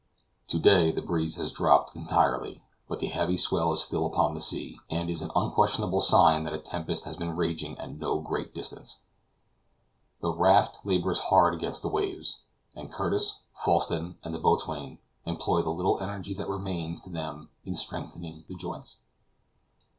To 0.47 0.57
day 0.57 0.91
the 0.91 1.03
breeze 1.03 1.35
has 1.35 1.51
dropped 1.51 1.95
entirely, 1.95 2.63
but 2.89 2.97
the 2.97 3.05
heavy 3.05 3.37
swell 3.37 3.71
is 3.71 3.83
still 3.83 4.03
upon 4.07 4.33
the 4.33 4.41
sea, 4.41 4.79
and 4.89 5.11
is 5.11 5.21
an 5.21 5.29
unquestionable 5.35 6.01
sign 6.01 6.43
that 6.43 6.55
a 6.55 6.57
tempest 6.57 7.03
has 7.03 7.17
been 7.17 7.35
raging 7.35 7.77
at 7.77 7.99
no 7.99 8.19
great 8.19 8.51
distance. 8.51 9.03
The 10.19 10.33
raft 10.33 10.83
labors 10.87 11.19
hard 11.29 11.53
against 11.53 11.83
the 11.83 11.87
waves, 11.87 12.41
and 12.75 12.91
Curtis, 12.91 13.41
Falsten, 13.53 14.17
and 14.23 14.33
the 14.33 14.39
boatswain, 14.39 14.97
employ 15.27 15.61
the 15.61 15.69
little 15.69 15.99
energy 15.99 16.33
that 16.33 16.49
remains 16.49 16.99
to 17.01 17.11
them 17.11 17.51
in 17.63 17.75
strengthening 17.75 18.43
the 18.47 18.55
joints. 18.55 18.97